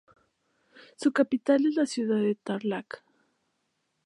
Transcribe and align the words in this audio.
Su 0.95 1.11
capital 1.13 1.63
es 1.67 1.75
la 1.75 1.85
ciudad 1.85 2.17
de 2.19 2.33
Tarlac. 2.33 3.03